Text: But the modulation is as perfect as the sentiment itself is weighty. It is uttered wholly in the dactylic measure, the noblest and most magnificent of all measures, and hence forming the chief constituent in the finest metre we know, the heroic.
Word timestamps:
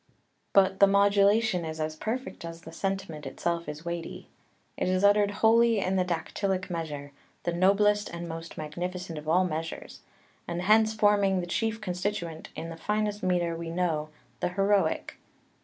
But 0.53 0.79
the 0.79 0.87
modulation 0.87 1.63
is 1.63 1.79
as 1.79 1.95
perfect 1.95 2.43
as 2.43 2.61
the 2.61 2.71
sentiment 2.71 3.27
itself 3.27 3.69
is 3.69 3.85
weighty. 3.85 4.27
It 4.75 4.89
is 4.89 5.03
uttered 5.03 5.29
wholly 5.29 5.77
in 5.77 5.95
the 5.95 6.03
dactylic 6.03 6.71
measure, 6.71 7.11
the 7.43 7.53
noblest 7.53 8.09
and 8.09 8.27
most 8.27 8.57
magnificent 8.57 9.19
of 9.19 9.29
all 9.29 9.45
measures, 9.45 9.99
and 10.47 10.63
hence 10.63 10.95
forming 10.95 11.39
the 11.39 11.45
chief 11.45 11.79
constituent 11.79 12.49
in 12.55 12.71
the 12.71 12.77
finest 12.77 13.21
metre 13.21 13.55
we 13.55 13.69
know, 13.69 14.09
the 14.39 14.49
heroic. 14.49 15.19